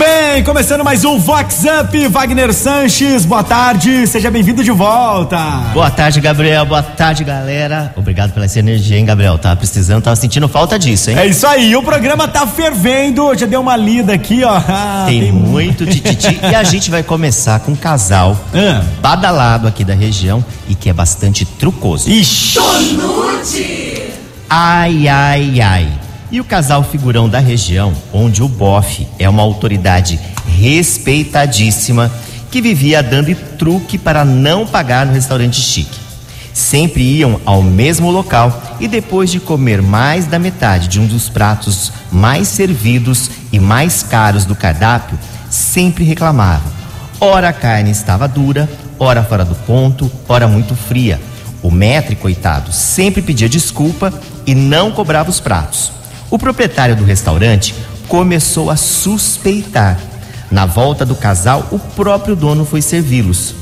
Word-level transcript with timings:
bem, 0.00 0.42
começando 0.44 0.82
mais 0.82 1.04
um 1.04 1.18
Vox 1.18 1.62
Up, 1.64 2.08
Wagner 2.08 2.54
Sanches, 2.54 3.26
boa 3.26 3.44
tarde, 3.44 4.06
seja 4.06 4.30
bem-vindo 4.30 4.64
de 4.64 4.70
volta. 4.70 5.36
Boa 5.74 5.90
tarde, 5.90 6.22
Gabriel, 6.22 6.64
boa 6.64 6.82
tarde, 6.82 7.22
galera. 7.22 7.92
Obrigado 7.94 8.32
pela 8.32 8.46
essa 8.46 8.58
energia, 8.58 8.96
hein, 8.96 9.04
Gabriel? 9.04 9.36
Tava 9.36 9.56
precisando, 9.56 10.02
tava 10.02 10.16
sentindo 10.16 10.48
falta 10.48 10.78
disso, 10.78 11.10
hein? 11.10 11.18
É 11.18 11.26
isso 11.26 11.46
aí, 11.46 11.76
o 11.76 11.82
programa 11.82 12.26
tá 12.26 12.46
fervendo, 12.46 13.34
já 13.36 13.44
deu 13.44 13.60
uma 13.60 13.76
lida 13.76 14.14
aqui, 14.14 14.42
ó. 14.42 14.58
Ah, 14.72 15.04
tem, 15.06 15.20
tem, 15.20 15.32
muito 15.32 15.84
tititi 15.84 16.40
e 16.42 16.54
a 16.54 16.62
gente 16.62 16.90
vai 16.90 17.02
começar 17.02 17.60
com 17.60 17.72
um 17.72 17.76
casal 17.76 18.38
ah. 18.54 18.82
badalado 19.02 19.66
aqui 19.66 19.84
da 19.84 19.94
região 19.94 20.42
e 20.68 20.74
que 20.74 20.88
é 20.88 20.92
bastante 20.92 21.44
trucoso. 21.44 22.08
Ixi! 22.08 22.58
Ai, 24.48 25.08
ai, 25.08 25.60
ai. 25.60 25.99
E 26.32 26.40
o 26.40 26.44
casal 26.44 26.84
figurão 26.84 27.28
da 27.28 27.40
região, 27.40 27.92
onde 28.12 28.40
o 28.42 28.48
bofe 28.48 29.08
é 29.18 29.28
uma 29.28 29.42
autoridade 29.42 30.20
respeitadíssima, 30.46 32.10
que 32.50 32.62
vivia 32.62 33.02
dando 33.02 33.34
truque 33.56 33.98
para 33.98 34.24
não 34.24 34.64
pagar 34.64 35.06
no 35.06 35.12
restaurante 35.12 35.60
chique. 35.60 35.98
Sempre 36.54 37.02
iam 37.02 37.40
ao 37.44 37.62
mesmo 37.62 38.10
local 38.10 38.76
e 38.78 38.86
depois 38.86 39.30
de 39.30 39.40
comer 39.40 39.82
mais 39.82 40.26
da 40.26 40.38
metade 40.38 40.88
de 40.88 41.00
um 41.00 41.06
dos 41.06 41.28
pratos 41.28 41.92
mais 42.12 42.48
servidos 42.48 43.30
e 43.52 43.58
mais 43.58 44.02
caros 44.02 44.44
do 44.44 44.54
cardápio, 44.54 45.18
sempre 45.48 46.04
reclamavam. 46.04 46.70
Ora 47.20 47.48
a 47.48 47.52
carne 47.52 47.90
estava 47.90 48.28
dura, 48.28 48.68
ora 48.98 49.22
fora 49.22 49.44
do 49.44 49.54
ponto, 49.54 50.10
ora 50.28 50.46
muito 50.46 50.74
fria. 50.74 51.20
O 51.62 51.70
maître, 51.70 52.16
coitado, 52.16 52.72
sempre 52.72 53.20
pedia 53.20 53.48
desculpa 53.48 54.12
e 54.46 54.54
não 54.54 54.90
cobrava 54.90 55.28
os 55.28 55.40
pratos. 55.40 55.92
O 56.30 56.38
proprietário 56.38 56.94
do 56.94 57.02
restaurante 57.02 57.74
começou 58.06 58.70
a 58.70 58.76
suspeitar. 58.76 59.98
Na 60.48 60.64
volta 60.64 61.04
do 61.04 61.16
casal, 61.16 61.66
o 61.72 61.78
próprio 61.78 62.36
dono 62.36 62.64
foi 62.64 62.80
servi-los. 62.80 63.54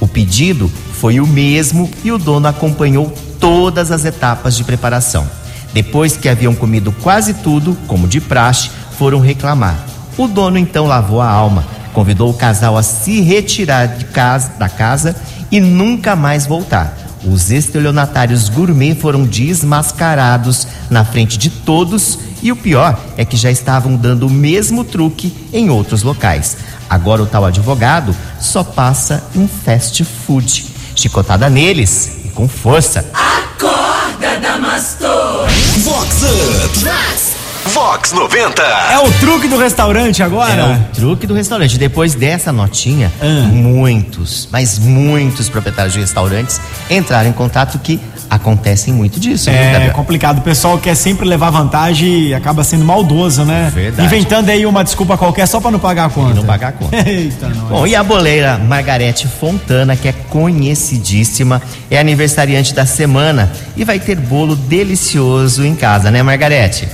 O 0.00 0.08
pedido 0.08 0.70
foi 0.94 1.20
o 1.20 1.26
mesmo 1.26 1.90
e 2.02 2.10
o 2.10 2.16
dono 2.16 2.48
acompanhou 2.48 3.12
todas 3.38 3.90
as 3.90 4.06
etapas 4.06 4.56
de 4.56 4.64
preparação. 4.64 5.28
Depois 5.74 6.16
que 6.16 6.28
haviam 6.28 6.54
comido 6.54 6.90
quase 7.02 7.34
tudo, 7.34 7.76
como 7.86 8.08
de 8.08 8.20
praxe, 8.20 8.70
foram 8.98 9.20
reclamar. 9.20 9.76
O 10.16 10.26
dono 10.26 10.56
então 10.56 10.86
lavou 10.86 11.20
a 11.20 11.28
alma, 11.28 11.66
convidou 11.92 12.30
o 12.30 12.34
casal 12.34 12.78
a 12.78 12.82
se 12.82 13.20
retirar 13.20 13.88
casa, 14.04 14.52
da 14.58 14.70
casa 14.70 15.14
e 15.50 15.60
nunca 15.60 16.16
mais 16.16 16.46
voltar 16.46 17.05
os 17.26 17.50
estelionatários 17.50 18.48
gourmet 18.48 18.94
foram 18.94 19.24
desmascarados 19.24 20.66
na 20.88 21.04
frente 21.04 21.36
de 21.36 21.50
todos 21.50 22.18
e 22.42 22.52
o 22.52 22.56
pior 22.56 22.98
é 23.16 23.24
que 23.24 23.36
já 23.36 23.50
estavam 23.50 23.96
dando 23.96 24.26
o 24.26 24.30
mesmo 24.30 24.84
truque 24.84 25.34
em 25.52 25.68
outros 25.68 26.02
locais. 26.02 26.56
Agora 26.88 27.22
o 27.22 27.26
tal 27.26 27.44
advogado 27.44 28.14
só 28.40 28.62
passa 28.62 29.24
em 29.34 29.48
fast 29.48 30.04
food. 30.04 30.66
Chicotada 30.94 31.50
neles 31.50 32.10
e 32.24 32.28
com 32.28 32.48
força. 32.48 33.04
Acorda, 33.12 34.38
Damastor! 34.40 35.48
Vox 35.82 36.22
Up! 36.22 37.25
Vox 37.66 38.12
90. 38.12 38.62
É 38.62 38.98
o 38.98 39.10
truque 39.18 39.48
do 39.48 39.56
restaurante 39.56 40.22
agora? 40.22 40.52
É 40.52 40.64
o 40.64 40.94
truque 40.94 41.26
do 41.26 41.34
restaurante. 41.34 41.76
Depois 41.78 42.14
dessa 42.14 42.52
notinha, 42.52 43.12
ah. 43.20 43.48
muitos, 43.48 44.48
mas 44.52 44.78
muitos 44.78 45.48
proprietários 45.48 45.92
de 45.92 46.00
restaurantes 46.00 46.60
entraram 46.88 47.28
em 47.28 47.32
contato 47.32 47.78
que 47.78 48.00
acontecem 48.30 48.92
muito 48.92 49.18
disso. 49.18 49.50
É 49.50 49.90
complicado. 49.90 50.38
O 50.38 50.42
pessoal 50.42 50.78
quer 50.78 50.94
sempre 50.94 51.26
levar 51.26 51.50
vantagem 51.50 52.28
e 52.28 52.34
acaba 52.34 52.62
sendo 52.62 52.84
maldoso, 52.84 53.44
né? 53.44 53.70
Verdade. 53.74 54.06
Inventando 54.06 54.48
aí 54.48 54.66
uma 54.66 54.84
desculpa 54.84 55.16
qualquer 55.16 55.46
só 55.46 55.60
para 55.60 55.70
não 55.70 55.78
pagar 55.78 56.06
a 56.06 56.10
conta. 56.10 56.30
E 56.30 56.34
não 56.34 56.44
pagar 56.44 56.68
a 56.68 56.72
conta. 56.72 56.96
Eita, 57.08 57.48
não. 57.48 57.66
Bom, 57.66 57.86
e 57.86 57.94
a 57.94 58.02
boleira 58.02 58.58
Margarete 58.58 59.26
Fontana, 59.26 59.96
que 59.96 60.08
é 60.08 60.12
conhecidíssima, 60.12 61.62
é 61.90 61.98
aniversariante 61.98 62.74
da 62.74 62.86
semana 62.86 63.50
e 63.76 63.84
vai 63.84 63.98
ter 63.98 64.16
bolo 64.16 64.54
delicioso 64.54 65.64
em 65.64 65.74
casa, 65.74 66.10
né, 66.10 66.22
Margarete? 66.22 66.88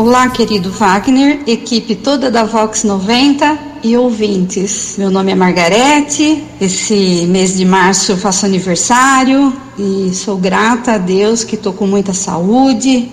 Olá, 0.00 0.30
querido 0.30 0.72
Wagner, 0.72 1.40
equipe 1.46 1.94
toda 1.94 2.30
da 2.30 2.42
Vox 2.42 2.84
90 2.84 3.58
e 3.82 3.98
ouvintes. 3.98 4.94
Meu 4.96 5.10
nome 5.10 5.30
é 5.30 5.34
Margarete. 5.34 6.42
Esse 6.58 7.26
mês 7.26 7.58
de 7.58 7.66
março 7.66 8.12
eu 8.12 8.16
faço 8.16 8.46
aniversário 8.46 9.54
e 9.78 10.10
sou 10.14 10.38
grata 10.38 10.92
a 10.92 10.96
Deus 10.96 11.44
que 11.44 11.54
estou 11.54 11.74
com 11.74 11.86
muita 11.86 12.14
saúde. 12.14 13.10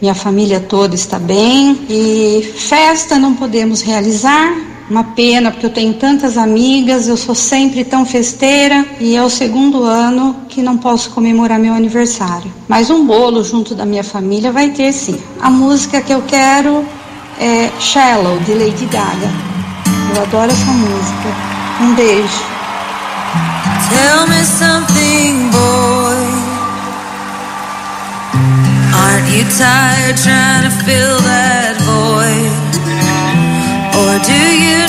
Minha 0.00 0.14
família 0.14 0.60
toda 0.60 0.94
está 0.94 1.18
bem 1.18 1.76
e 1.90 2.48
festa 2.56 3.18
não 3.18 3.34
podemos 3.34 3.82
realizar, 3.82 4.54
uma 4.90 5.04
pena, 5.04 5.52
porque 5.52 5.66
eu 5.66 5.70
tenho 5.70 5.94
tantas 5.94 6.36
amigas, 6.36 7.06
eu 7.06 7.16
sou 7.16 7.34
sempre 7.34 7.84
tão 7.84 8.04
festeira 8.04 8.84
e 8.98 9.14
é 9.14 9.22
o 9.22 9.30
segundo 9.30 9.84
ano 9.84 10.34
que 10.48 10.60
não 10.62 10.76
posso 10.76 11.10
comemorar 11.10 11.60
meu 11.60 11.72
aniversário. 11.72 12.52
Mas 12.66 12.90
um 12.90 13.06
bolo 13.06 13.44
junto 13.44 13.72
da 13.72 13.86
minha 13.86 14.02
família 14.02 14.50
vai 14.50 14.70
ter 14.70 14.92
sim. 14.92 15.16
A 15.40 15.48
música 15.48 16.02
que 16.02 16.12
eu 16.12 16.22
quero 16.22 16.84
é 17.38 17.70
Shallow, 17.78 18.40
de 18.40 18.52
Lady 18.52 18.86
Gaga. 18.86 19.30
Eu 20.14 20.22
adoro 20.22 20.50
essa 20.50 20.72
música. 20.72 21.28
Um 21.80 21.94
beijo. 21.94 22.44
Tell 23.90 24.26
me 24.26 24.44
something, 24.44 25.50
boy. 25.50 26.50
Aren't 28.92 29.28
you 29.30 29.44
tired 29.56 30.16
trying 30.16 30.64
to 30.64 30.84
fill 30.84 31.18
that 31.22 31.76
void? 31.82 32.70
Or 34.00 34.18
do 34.24 34.32
you 34.32 34.79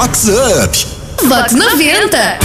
Vox 0.00 0.28
Up. 0.28 0.86
Vox 1.28 1.52
90. 1.52 2.38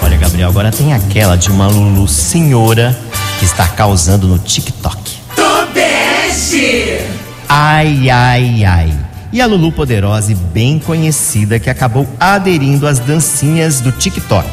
Olha, 0.00 0.16
Gabriel, 0.16 0.48
agora 0.48 0.70
tem 0.70 0.94
aquela 0.94 1.36
de 1.36 1.50
uma 1.50 1.66
Lulu 1.66 2.08
senhora 2.08 2.98
que 3.38 3.44
está 3.44 3.68
causando 3.68 4.26
no 4.26 4.38
TikTok. 4.38 5.18
Tobeste. 5.36 7.00
Ai, 7.46 8.08
ai, 8.08 8.64
ai. 8.64 8.98
E 9.30 9.38
a 9.38 9.44
Lulu 9.44 9.70
Poderosa, 9.70 10.32
e 10.32 10.34
bem 10.34 10.78
conhecida, 10.78 11.58
que 11.58 11.68
acabou 11.68 12.08
aderindo 12.18 12.88
às 12.88 12.98
dancinhas 12.98 13.82
do 13.82 13.92
TikTok. 13.92 14.48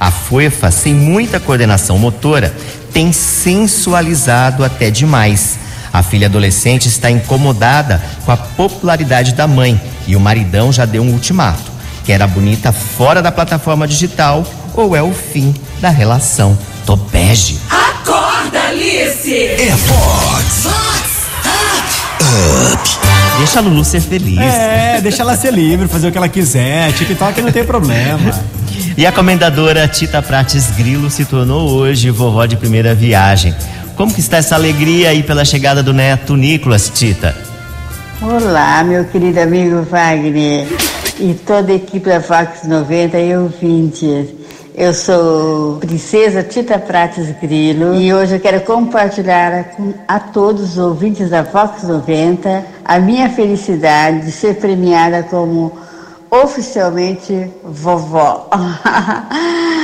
A 0.00 0.10
fofa, 0.10 0.72
sem 0.72 0.92
muita 0.92 1.38
coordenação 1.38 1.96
motora, 1.96 2.52
tem 2.92 3.12
sensualizado 3.12 4.64
até 4.64 4.90
demais. 4.90 5.56
A 5.98 6.02
filha 6.04 6.28
adolescente 6.28 6.86
está 6.86 7.10
incomodada 7.10 8.00
com 8.24 8.30
a 8.30 8.36
popularidade 8.36 9.34
da 9.34 9.48
mãe 9.48 9.80
e 10.06 10.14
o 10.14 10.20
maridão 10.20 10.72
já 10.72 10.84
deu 10.84 11.02
um 11.02 11.10
ultimato: 11.10 11.72
quer 12.04 12.22
a 12.22 12.26
bonita 12.28 12.70
fora 12.70 13.20
da 13.20 13.32
plataforma 13.32 13.84
digital 13.84 14.46
ou 14.74 14.94
é 14.94 15.02
o 15.02 15.12
fim 15.12 15.52
da 15.80 15.88
relação. 15.88 16.56
Tô 16.86 16.94
bege. 16.94 17.58
Acorda, 17.68 18.60
Alice. 18.68 19.34
É 19.34 19.74
Vox. 19.74 20.68
Deixa 23.38 23.58
a 23.58 23.62
Lulu 23.62 23.84
ser 23.84 24.00
feliz. 24.00 24.38
É, 24.38 25.00
deixa 25.00 25.22
ela 25.22 25.36
ser 25.36 25.52
livre, 25.52 25.88
fazer 25.88 26.06
o 26.06 26.12
que 26.12 26.18
ela 26.18 26.28
quiser. 26.28 26.92
TikTok 26.92 27.42
não 27.42 27.50
tem 27.50 27.64
problema. 27.64 28.32
E 28.96 29.04
a 29.04 29.10
comendadora 29.10 29.88
Tita 29.88 30.22
Prates 30.22 30.70
Grilo 30.76 31.10
se 31.10 31.24
tornou 31.24 31.70
hoje 31.70 32.08
vovó 32.10 32.46
de 32.46 32.56
primeira 32.56 32.94
viagem. 32.94 33.52
Como 33.98 34.14
que 34.14 34.20
está 34.20 34.36
essa 34.36 34.54
alegria 34.54 35.08
aí 35.08 35.24
pela 35.24 35.44
chegada 35.44 35.82
do 35.82 35.92
neto 35.92 36.36
Nicolas, 36.36 36.88
Tita? 36.88 37.36
Olá, 38.22 38.84
meu 38.84 39.04
querido 39.06 39.40
amigo 39.40 39.82
Wagner 39.82 40.68
e 41.18 41.34
toda 41.34 41.72
a 41.72 41.74
equipe 41.74 42.08
da 42.08 42.20
Vox 42.20 42.62
90 42.62 43.18
e 43.18 43.36
ouvintes. 43.36 44.28
Eu 44.72 44.94
sou 44.94 45.78
Princesa 45.80 46.44
Tita 46.44 46.78
Prates 46.78 47.34
Grilo 47.42 47.96
e 47.96 48.14
hoje 48.14 48.36
eu 48.36 48.40
quero 48.40 48.60
compartilhar 48.60 49.64
com 49.70 49.92
a 50.06 50.20
todos 50.20 50.74
os 50.74 50.78
ouvintes 50.78 51.28
da 51.30 51.42
Vox 51.42 51.82
90 51.82 52.64
a 52.84 53.00
minha 53.00 53.28
felicidade 53.28 54.26
de 54.26 54.30
ser 54.30 54.60
premiada 54.60 55.24
como 55.24 55.76
oficialmente 56.30 57.50
vovó. 57.64 58.48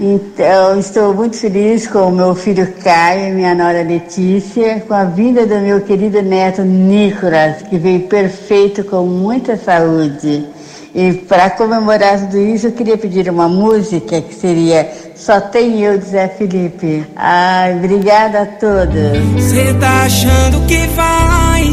então, 0.00 0.78
estou 0.78 1.14
muito 1.14 1.36
feliz 1.36 1.86
com 1.86 2.08
o 2.08 2.12
meu 2.12 2.34
filho 2.34 2.72
Caio 2.82 3.28
e 3.28 3.32
minha 3.32 3.54
nora 3.54 3.82
Letícia, 3.82 4.80
com 4.86 4.94
a 4.94 5.04
vinda 5.04 5.46
do 5.46 5.58
meu 5.60 5.80
querido 5.82 6.22
neto 6.22 6.62
Nicolas, 6.62 7.62
que 7.62 7.76
veio 7.78 8.00
perfeito 8.08 8.82
com 8.84 9.04
muita 9.04 9.56
saúde. 9.56 10.46
E 10.94 11.12
para 11.12 11.50
comemorar 11.50 12.18
tudo 12.18 12.38
isso, 12.38 12.66
eu 12.66 12.72
queria 12.72 12.98
pedir 12.98 13.30
uma 13.30 13.48
música 13.48 14.20
que 14.20 14.34
seria 14.34 14.90
Só 15.14 15.40
Tem 15.40 15.80
Eu 15.80 15.98
de 15.98 16.04
Zé 16.04 16.28
Felipe. 16.28 17.06
Ai, 17.14 17.76
obrigada 17.76 18.42
a 18.42 18.46
todos. 18.46 19.44
Cê 19.44 19.72
tá 19.74 20.02
achando 20.02 20.66
que 20.66 20.86
vai, 20.88 21.64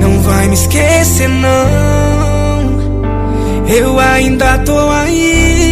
não 0.00 0.20
vai 0.20 0.46
me 0.46 0.54
esquecer 0.54 1.28
não. 1.28 2.06
Eu 3.68 3.98
ainda 3.98 4.58
tô 4.58 4.78
aí, 4.90 5.65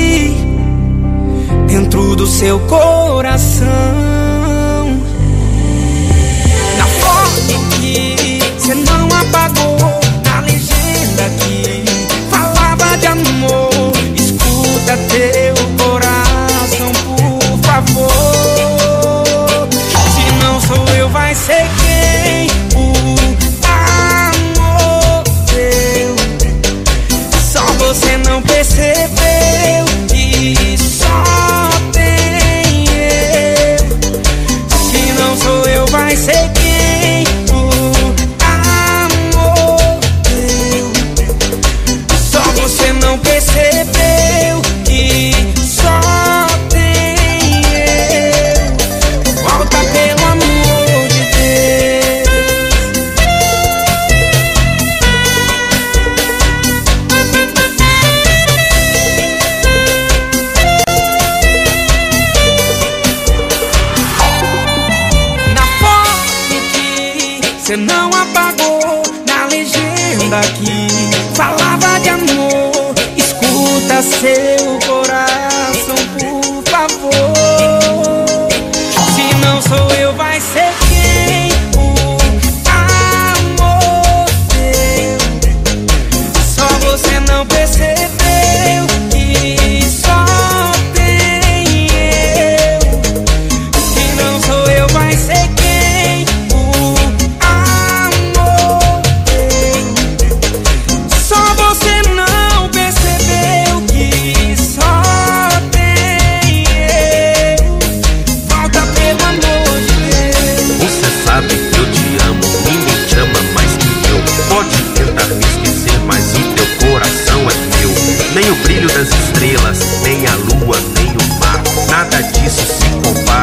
seu 2.34 2.58
coração. 2.66 4.03
Cê 67.64 67.76
não 67.76 68.11
apagou 68.11 69.02
Na 69.26 69.46
legenda 69.46 70.40
que 70.58 71.34
falava 71.34 71.99
de 72.00 72.11
amor 72.11 72.94
Escuta 73.16 74.02
seu 74.02 74.83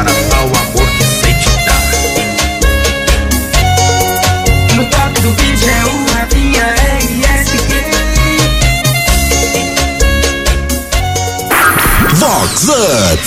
compara 0.02 0.10
ao 0.36 0.46
amor 0.46 0.88
que 0.98 1.04
sei 1.04 1.34
te 1.34 1.50
dar. 1.64 1.82
No 4.74 4.84
toque 4.86 5.20
do 5.20 5.32
vídeo 5.34 5.68
é 5.68 5.84
o 5.84 6.04
Rafinha 6.14 6.74
RSQ. 6.98 7.72
Vox 12.16 12.68
Up. 12.68 13.22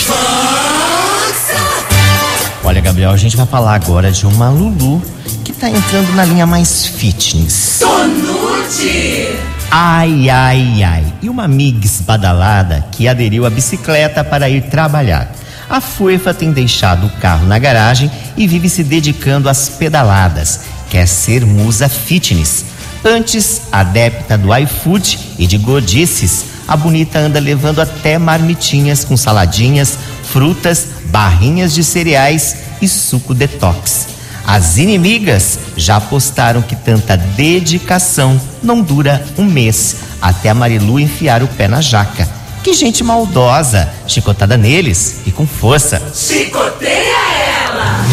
Olha, 2.63 2.81
Gabriel, 2.81 3.11
a 3.11 3.17
gente 3.17 3.37
vai 3.37 3.45
falar 3.45 3.75
agora 3.75 4.11
de 4.11 4.25
uma 4.25 4.49
Lulu 4.49 5.01
que 5.43 5.53
tá 5.53 5.69
entrando 5.69 6.13
na 6.15 6.25
linha 6.25 6.47
mais 6.47 6.85
fitness. 6.85 7.79
Tonute. 7.79 9.37
Ai, 9.69 10.29
ai, 10.29 10.83
ai. 10.83 11.03
E 11.21 11.29
uma 11.29 11.47
migs 11.47 12.01
badalada 12.01 12.83
que 12.91 13.07
aderiu 13.07 13.45
à 13.45 13.49
bicicleta 13.49 14.23
para 14.23 14.49
ir 14.49 14.63
trabalhar. 14.63 15.31
A 15.69 15.81
Fuefa 15.81 16.33
tem 16.33 16.51
deixado 16.51 17.07
o 17.07 17.09
carro 17.19 17.47
na 17.47 17.57
garagem 17.57 18.11
e 18.37 18.47
vive 18.47 18.69
se 18.69 18.83
dedicando 18.83 19.49
às 19.49 19.69
pedaladas. 19.69 20.61
Quer 20.89 21.07
ser 21.07 21.45
musa 21.45 21.89
fitness. 21.89 22.65
Antes, 23.03 23.63
adepta 23.71 24.37
do 24.37 24.55
iFood 24.55 25.19
e 25.37 25.45
de 25.45 25.57
gordices, 25.57 26.45
a 26.67 26.75
bonita 26.75 27.19
anda 27.19 27.39
levando 27.39 27.79
até 27.79 28.17
marmitinhas 28.17 29.03
com 29.03 29.15
saladinhas, 29.15 29.97
frutas, 30.23 30.87
barrinhas 31.05 31.73
de 31.73 31.83
cereais 31.83 32.57
e 32.81 32.87
suco 32.87 33.33
detox. 33.33 34.07
As 34.47 34.77
inimigas 34.77 35.57
já 35.75 35.97
apostaram 35.97 36.61
que 36.61 36.75
tanta 36.75 37.17
dedicação 37.17 38.39
não 38.61 38.81
dura 38.81 39.23
um 39.37 39.45
mês 39.45 39.97
até 40.21 40.49
a 40.49 40.53
Marilu 40.53 40.99
enfiar 40.99 41.41
o 41.41 41.47
pé 41.47 41.67
na 41.67 41.81
jaca. 41.81 42.34
Que 42.65 42.73
gente 42.73 43.03
maldosa, 43.03 43.87
chicotada 44.07 44.57
neles 44.57 45.17
e 45.27 45.31
com 45.31 45.45
força. 45.45 46.01
Chicoteia 46.15 47.15
ela. 47.63 48.03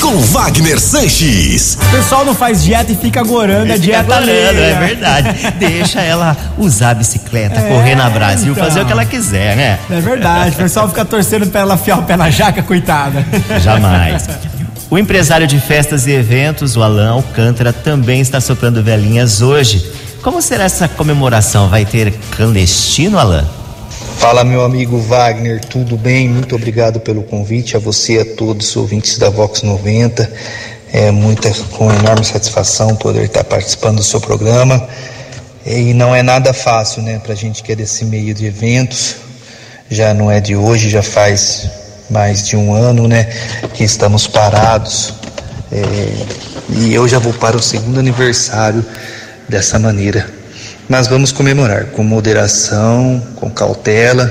Com 0.00 0.10
com 0.14 0.18
Wagner 0.18 0.80
Sanches. 0.80 1.78
O 1.80 1.90
pessoal 1.92 2.24
não 2.24 2.34
faz 2.34 2.64
dieta 2.64 2.90
e 2.90 2.96
fica 2.96 3.22
gorando 3.22 3.72
a 3.72 3.76
dieta 3.76 4.02
gorando, 4.02 4.28
é 4.30 4.74
verdade. 4.80 5.28
Deixa 5.60 6.00
ela 6.00 6.36
usar 6.58 6.90
a 6.90 6.94
bicicleta, 6.94 7.60
É, 7.60 7.68
correr 7.68 7.94
na 7.94 8.10
Brasil, 8.10 8.50
então. 8.50 8.64
fazer 8.64 8.80
o 8.80 8.84
que 8.84 8.90
ela 8.90 9.04
quiser, 9.04 9.54
né? 9.54 9.78
É 9.88 10.00
verdade, 10.00 10.50
o 10.56 10.58
pessoal 10.58 10.88
fica 10.88 11.04
torcendo 11.04 11.46
pra 11.46 11.60
ela 11.60 11.74
afiar 11.74 12.00
o 12.00 12.02
pé 12.02 12.16
na 12.16 12.30
jaca, 12.30 12.64
coitada. 12.64 13.24
Jamais. 13.62 14.24
O 14.90 14.98
empresário 14.98 15.46
de 15.46 15.60
festas 15.60 16.08
e 16.08 16.10
eventos, 16.10 16.76
o 16.76 16.82
Alan 16.82 17.12
Alcântara, 17.12 17.72
também 17.72 18.20
está 18.20 18.40
soprando 18.40 18.82
velhinhas 18.82 19.40
hoje. 19.40 20.01
Como 20.22 20.40
será 20.40 20.64
essa 20.64 20.86
comemoração? 20.86 21.68
Vai 21.68 21.84
ter 21.84 22.12
clandestino, 22.30 23.18
Alan? 23.18 23.44
Fala 24.18 24.44
meu 24.44 24.64
amigo 24.64 24.96
Wagner, 25.00 25.60
tudo 25.64 25.96
bem? 25.96 26.28
Muito 26.28 26.54
obrigado 26.54 27.00
pelo 27.00 27.24
convite, 27.24 27.76
a 27.76 27.80
você 27.80 28.14
e 28.14 28.20
a 28.20 28.24
todos 28.36 28.68
os 28.68 28.76
ouvintes 28.76 29.18
da 29.18 29.28
Vox 29.28 29.62
90. 29.62 30.32
É 30.92 31.10
muita, 31.10 31.50
com 31.72 31.92
enorme 31.92 32.24
satisfação 32.24 32.94
poder 32.94 33.24
estar 33.24 33.42
participando 33.42 33.96
do 33.96 34.04
seu 34.04 34.20
programa. 34.20 34.88
E 35.66 35.92
não 35.92 36.14
é 36.14 36.22
nada 36.22 36.52
fácil, 36.52 37.02
né, 37.02 37.18
pra 37.18 37.34
gente 37.34 37.60
que 37.60 37.72
é 37.72 37.74
desse 37.74 38.04
meio 38.04 38.32
de 38.32 38.46
eventos. 38.46 39.16
Já 39.90 40.14
não 40.14 40.30
é 40.30 40.38
de 40.38 40.54
hoje, 40.54 40.88
já 40.88 41.02
faz 41.02 41.68
mais 42.08 42.46
de 42.46 42.56
um 42.56 42.72
ano, 42.72 43.08
né, 43.08 43.24
que 43.74 43.82
estamos 43.82 44.28
parados. 44.28 45.14
É, 45.72 45.82
e 46.68 46.94
eu 46.94 47.08
já 47.08 47.18
vou 47.18 47.32
para 47.32 47.56
o 47.56 47.62
segundo 47.62 47.98
aniversário 47.98 48.84
dessa 49.48 49.78
maneira. 49.78 50.26
Mas 50.88 51.06
vamos 51.06 51.32
comemorar 51.32 51.86
com 51.86 52.02
moderação, 52.02 53.22
com 53.36 53.50
cautela. 53.50 54.30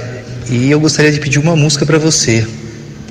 E 0.49 0.69
eu 0.69 0.79
gostaria 0.79 1.11
de 1.11 1.19
pedir 1.19 1.39
uma 1.39 1.55
música 1.55 1.85
para 1.85 1.97
você, 1.97 2.45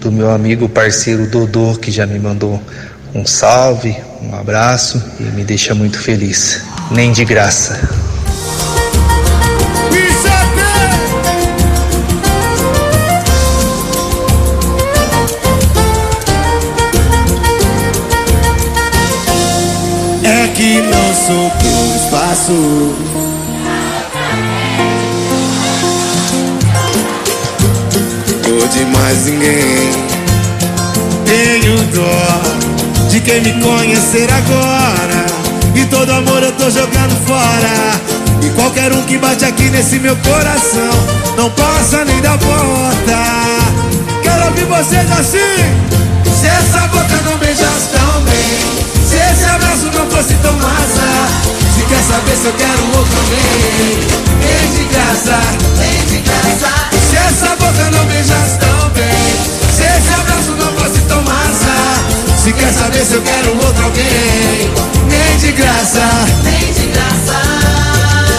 do 0.01 0.13
meu 0.13 0.31
amigo 0.31 0.69
parceiro 0.69 1.27
Dodô, 1.27 1.75
que 1.75 1.91
já 1.91 2.07
me 2.07 2.19
mandou 2.19 2.63
um 3.15 3.27
salve, 3.27 3.97
um 4.23 4.35
abraço 4.35 5.03
e 5.19 5.25
me 5.25 5.43
deixa 5.45 5.75
muito 5.75 5.99
feliz. 5.99 6.63
Nem 6.91 7.13
de 7.13 7.25
graça. 7.25 7.81
É 20.23 20.49
que 20.55 20.81
não 20.83 21.15
sou 21.27 21.51
espaço. 22.41 22.95
Tô 28.43 28.67
de 28.67 28.85
mais 28.87 29.27
ninguém. 29.27 29.91
Tenho 31.25 31.77
dó 31.93 33.09
de 33.09 33.21
quem 33.21 33.41
me 33.43 33.53
conhecer 33.63 34.29
agora. 34.33 35.27
E 35.75 35.85
todo 35.87 36.11
amor 36.11 36.43
eu 36.43 36.53
tô 36.53 36.71
jogando 36.71 37.15
fora. 37.27 38.01
E 38.43 38.51
qualquer 38.51 38.93
um 38.93 39.03
que 39.03 39.19
bate 39.19 39.45
aqui 39.45 39.69
nesse 39.71 39.99
meu 39.99 40.17
coração 40.17 40.91
não 41.37 41.51
passa 41.51 42.05
nem 42.05 42.21
da 42.21 42.37
porta. 42.39 43.19
Quero 44.23 44.47
ouvir 44.47 44.65
vocês 44.65 45.11
assim. 45.13 45.91
Se 46.41 46.47
essa 46.47 46.87
boca 46.89 47.21
não 47.23 47.37
beijasse 47.37 47.91
tão 47.93 48.23
bem, 48.23 49.07
se 49.07 49.17
esse 49.17 49.45
abraço 49.45 49.91
não 49.93 50.11
fosse 50.11 50.33
tão 50.43 50.55
massa, 50.55 51.60
quer 51.91 52.03
saber 52.05 52.37
se 52.37 52.47
eu 52.47 52.53
quero 52.53 52.83
outro 52.97 53.19
alguém, 53.19 53.99
vem 54.41 54.71
de 54.77 54.85
graça, 54.95 55.41
vem 55.77 56.07
de 56.07 56.19
graça. 56.23 56.71
Se 57.11 57.17
essa 57.17 57.57
boca 57.57 57.91
não 57.91 58.05
beijasse 58.07 58.59
tão 58.59 58.89
bem, 58.91 59.35
se 59.75 59.83
esse 59.83 60.15
abraço 60.15 60.53
não 60.53 60.73
fosse 60.75 61.01
tão 61.09 61.21
massa, 61.23 61.75
se 62.43 62.53
quer 62.53 62.73
saber 62.73 63.05
se 63.05 63.15
eu 63.15 63.23
quero 63.23 63.51
outro 63.67 63.85
alguém, 63.85 64.71
vem 65.09 65.37
de 65.39 65.53
graça, 65.53 66.09
vem 66.45 66.73
de 66.73 66.87
graça. 66.95 67.41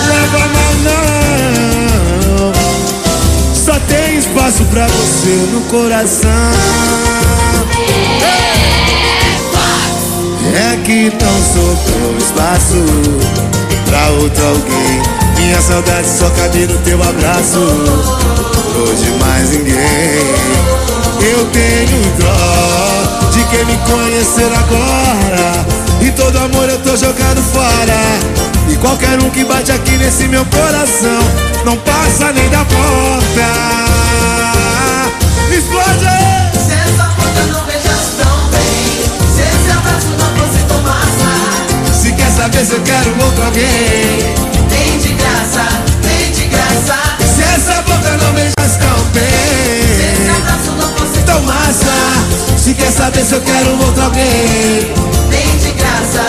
Leva 0.07 0.47
mão 0.47 0.73
não, 0.85 2.53
só 3.53 3.77
tem 3.89 4.17
espaço 4.17 4.63
pra 4.65 4.87
você 4.87 5.49
no 5.51 5.61
coração. 5.61 6.29
É 10.53 10.77
que 10.83 11.11
não 11.23 11.43
sobrou 11.53 12.17
espaço 12.17 12.83
pra 13.85 14.09
outro 14.21 14.45
alguém. 14.45 15.01
Minha 15.37 15.61
saudade 15.61 16.07
só 16.07 16.29
cabe 16.31 16.65
no 16.67 16.77
teu 16.79 17.01
abraço. 17.01 17.59
Hoje 18.75 19.11
mais 19.19 19.49
ninguém. 19.51 19.75
Eu 21.21 21.45
tenho 21.45 22.01
dó 22.17 23.31
de 23.31 23.43
quem 23.45 23.65
me 23.65 23.77
conhecer 23.77 24.51
agora. 24.53 25.65
E 26.01 26.11
todo 26.11 26.37
amor 26.37 26.69
eu 26.69 26.79
tô 26.79 26.95
jogando 26.95 27.43
fora. 27.53 28.01
E 28.67 28.75
qualquer 28.77 29.19
um 29.19 29.29
que 29.29 29.43
bate 29.43 29.71
aqui 29.71 29.97
nesse 29.97 30.27
meu 30.27 30.45
coração 30.45 31.21
não 31.65 31.77
passa 31.77 32.31
nem 32.33 32.49
da 32.49 32.65
porta. 32.65 33.91
Saber 42.41 42.65
se 42.65 42.73
eu 42.73 42.81
quero 42.81 43.23
outro 43.23 43.43
alguém. 43.43 44.33
Vem 44.67 44.97
de 44.97 45.13
graça, 45.13 45.63
vem 46.01 46.31
de 46.31 46.45
graça. 46.45 46.95
Se 47.35 47.43
essa 47.43 47.81
boca 47.83 48.17
não 48.17 48.33
beijasse 48.33 48.79
tão 48.79 49.03
bem. 49.13 49.21
Tão 51.25 51.41
massa. 51.43 52.57
Se 52.57 52.73
quer 52.73 52.91
saber 52.91 53.23
se 53.23 53.35
eu 53.35 53.41
quero 53.41 53.69
outro 53.85 54.03
alguém. 54.03 54.91
Vem 55.29 55.57
de 55.59 55.71
graça, 55.73 56.23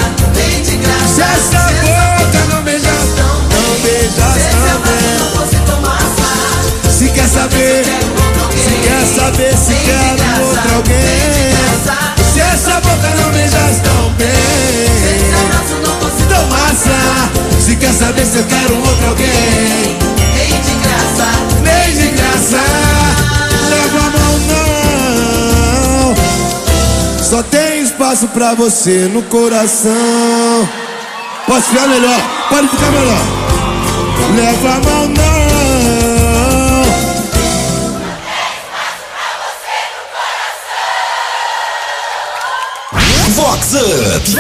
pra 28.29 28.55
você 28.55 29.11
no 29.13 29.23
coração 29.23 30.69
Pode 31.47 31.65
ficar 31.65 31.87
melhor, 31.89 32.21
pode 32.49 32.69
ficar 32.69 32.91
melhor 32.91 33.19
Leva 34.37 34.69
a 34.69 34.81
mão 34.81 35.09
não 35.09 35.43
Vox 43.35 43.75
Up. 43.75 44.37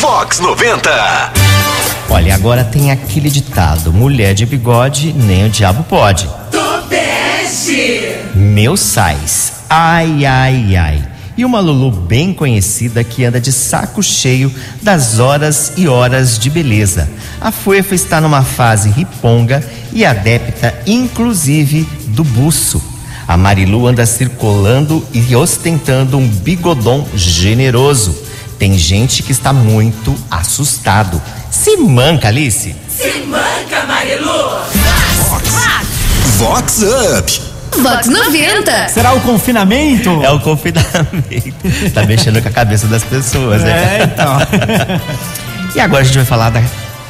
Vox 0.00 0.38
90. 0.40 0.90
Olha, 2.10 2.34
agora 2.34 2.64
tem 2.64 2.90
aquele 2.90 3.30
ditado: 3.30 3.92
mulher 3.92 4.34
de 4.34 4.46
bigode, 4.46 5.12
nem 5.12 5.46
o 5.46 5.50
diabo 5.50 5.84
pode. 5.84 6.28
Tobeste. 6.50 8.16
Meu 8.34 8.76
sais. 8.76 9.52
Ai, 9.68 10.24
ai, 10.24 10.76
ai. 10.76 11.17
E 11.38 11.44
uma 11.44 11.60
Lulu 11.60 11.92
bem 11.92 12.34
conhecida 12.34 13.04
que 13.04 13.24
anda 13.24 13.40
de 13.40 13.52
saco 13.52 14.02
cheio 14.02 14.52
das 14.82 15.20
horas 15.20 15.72
e 15.76 15.86
horas 15.86 16.36
de 16.36 16.50
beleza. 16.50 17.08
A 17.40 17.52
Fuefa 17.52 17.94
está 17.94 18.20
numa 18.20 18.42
fase 18.42 18.90
riponga 18.90 19.64
e 19.92 20.04
adepta, 20.04 20.74
inclusive, 20.84 21.88
do 22.08 22.24
buço. 22.24 22.82
A 23.28 23.36
Marilu 23.36 23.86
anda 23.86 24.04
circulando 24.04 25.06
e 25.14 25.36
ostentando 25.36 26.18
um 26.18 26.26
bigodão 26.26 27.06
generoso. 27.14 28.18
Tem 28.58 28.76
gente 28.76 29.22
que 29.22 29.30
está 29.30 29.52
muito 29.52 30.16
assustado. 30.28 31.22
Se 31.52 31.76
manca, 31.76 32.26
Alice. 32.26 32.74
Se 32.88 33.20
manca, 33.20 33.86
Marilu. 33.86 34.58
Vox 36.36 36.82
Up. 36.82 37.47
Vox 37.82 38.06
90. 38.06 38.88
Será 38.88 39.12
o 39.14 39.20
confinamento? 39.20 40.22
É 40.22 40.30
o 40.30 40.40
confinamento. 40.40 40.92
tá 41.94 42.04
mexendo 42.04 42.42
com 42.42 42.48
a 42.48 42.52
cabeça 42.52 42.86
das 42.86 43.02
pessoas, 43.04 43.62
né? 43.62 44.00
É, 44.00 44.04
então. 44.04 44.38
E 45.74 45.80
agora 45.80 46.02
a 46.02 46.04
gente 46.04 46.16
vai 46.16 46.24
falar 46.24 46.50
da, 46.50 46.62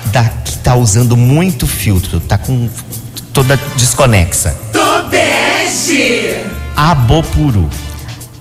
da 0.07 0.25
que 0.25 0.59
tá 0.59 0.75
usando 0.75 1.17
muito 1.17 1.67
filtro, 1.67 2.19
tá 2.21 2.37
com 2.37 2.69
toda 3.33 3.59
desconexa. 3.77 4.55
Tobeste. 4.73 6.45
A 6.77 6.95
Bopuru. 6.95 7.71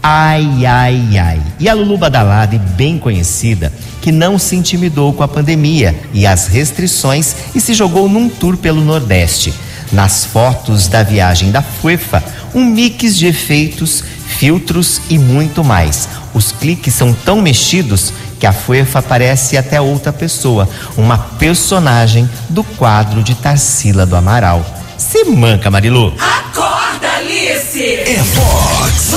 Ai, 0.01 0.65
ai, 0.65 1.17
ai. 1.17 1.41
E 1.59 1.69
a 1.69 1.73
Lulu 1.73 1.97
Badalada, 1.97 2.55
e 2.55 2.59
bem 2.59 2.97
conhecida, 2.97 3.71
que 4.01 4.11
não 4.11 4.39
se 4.39 4.55
intimidou 4.55 5.13
com 5.13 5.23
a 5.23 5.27
pandemia 5.27 5.95
e 6.13 6.25
as 6.25 6.47
restrições 6.47 7.35
e 7.53 7.61
se 7.61 7.73
jogou 7.73 8.09
num 8.09 8.27
tour 8.27 8.57
pelo 8.57 8.81
Nordeste. 8.81 9.53
Nas 9.91 10.25
fotos 10.25 10.87
da 10.87 11.03
viagem 11.03 11.51
da 11.51 11.61
FUEFA, 11.61 12.23
um 12.53 12.65
mix 12.65 13.15
de 13.17 13.27
efeitos 13.27 14.03
filtros 14.27 15.01
e 15.09 15.17
muito 15.17 15.63
mais. 15.63 16.07
Os 16.33 16.51
cliques 16.51 16.93
são 16.93 17.13
tão 17.13 17.41
mexidos 17.41 18.13
que 18.39 18.45
a 18.45 18.53
fofa 18.53 19.01
parece 19.01 19.57
até 19.57 19.81
outra 19.81 20.13
pessoa, 20.13 20.69
uma 20.95 21.17
personagem 21.17 22.29
do 22.49 22.63
quadro 22.63 23.23
de 23.23 23.33
Tarsila 23.33 24.05
do 24.05 24.15
Amaral. 24.15 24.65
Se 24.97 25.23
manca, 25.25 25.71
Marilu. 25.71 26.13
Acorda, 26.19 27.07
Alice! 27.17 27.83
É 27.83 28.21
Vox. 28.33 29.07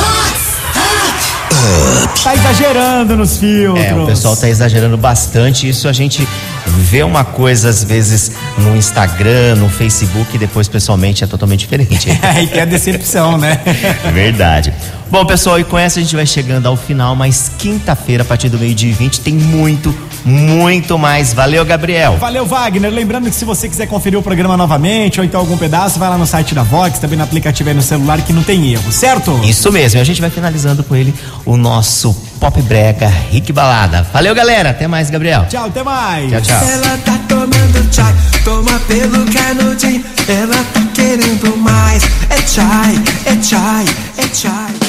Tá 2.23 2.35
exagerando 2.35 3.17
nos 3.17 3.39
filtros. 3.39 3.85
É, 3.85 3.95
o 3.95 4.07
pessoal 4.07 4.37
tá 4.37 4.49
exagerando 4.49 4.97
bastante. 4.97 5.69
Isso 5.69 5.89
a 5.89 5.93
gente 5.93 6.27
vê 6.79 7.03
uma 7.03 7.25
coisa 7.25 7.69
às 7.69 7.85
vezes 7.85 8.33
no 8.59 8.77
Instagram, 8.77 9.57
no 9.57 9.69
Facebook 9.69 10.35
e 10.35 10.39
depois 10.39 10.69
pessoalmente 10.69 11.25
é 11.25 11.27
totalmente 11.27 11.61
diferente. 11.61 12.11
É, 12.31 12.43
e 12.43 12.47
que 12.47 12.59
é 12.59 12.67
decepção, 12.67 13.39
né? 13.39 13.61
Verdade. 14.13 14.73
Bom, 15.11 15.25
pessoal, 15.25 15.59
e 15.59 15.65
com 15.65 15.77
essa 15.77 15.99
a 15.99 16.03
gente 16.03 16.15
vai 16.15 16.25
chegando 16.25 16.67
ao 16.67 16.77
final, 16.77 17.17
mas 17.17 17.51
quinta-feira, 17.59 18.23
a 18.23 18.27
partir 18.27 18.49
do 18.49 18.59
meio-dia 18.59 18.91
e 18.91 18.93
20, 18.93 19.21
tem 19.21 19.35
muito, 19.35 19.93
muito 20.25 20.97
mais. 20.97 21.33
Valeu, 21.33 21.65
Gabriel. 21.65 22.17
Valeu, 22.19 22.47
Wagner. 22.47 22.93
Lembrando 22.93 23.29
que 23.29 23.35
se 23.35 23.45
você 23.45 23.69
quiser 23.69 23.87
conferir 23.87 24.17
o 24.17 24.23
programa 24.23 24.57
novamente 24.57 25.19
ou 25.19 25.27
então 25.27 25.41
algum 25.41 25.57
pedaço, 25.57 25.99
vai 25.99 26.09
lá 26.09 26.17
no 26.17 26.27
site 26.27 26.55
da 26.55 26.63
Vox, 26.63 27.01
também 27.01 27.19
no 27.19 27.25
aplicativo 27.25 27.69
aí 27.69 27.75
no 27.75 27.83
celular 27.83 28.21
que 28.23 28.33
não 28.33 28.45
tem 28.45 28.73
erro, 28.73 28.93
certo? 28.93 29.41
Isso 29.43 29.73
mesmo, 29.73 29.99
e 29.99 30.01
a 30.01 30.05
gente 30.05 30.21
vai 30.21 30.31
finalizando 30.31 30.85
com 30.85 30.95
ele 30.95 31.13
o 31.45 31.57
nosso 31.57 32.15
Pop 32.41 32.61
Brega 32.63 33.07
Rick 33.31 33.53
Balada. 33.53 34.03
Valeu, 34.13 34.35
galera. 34.35 34.71
Até 34.71 34.89
mais, 34.89 35.11
Gabriel. 35.11 35.45
Tchau, 35.49 35.67
até 35.67 35.83
mais. 35.83 36.31
Tchau, 36.31 36.41
tchau. 36.41 36.69
Ela 36.69 36.99
tá 37.05 37.19
tomando 37.29 37.95
chai, 37.95 38.15
toma 38.43 38.81
pelo 38.89 39.27
canudinho. 39.31 40.03
Ela 40.27 40.57
tá 40.73 40.81
querendo 40.95 41.57
mais. 41.59 42.03
É 42.31 42.39
chai, 42.47 42.95
é 43.27 43.43
chai, 43.43 43.85
é 44.17 44.35
chai. 44.35 44.80